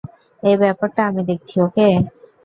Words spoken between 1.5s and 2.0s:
ওকে?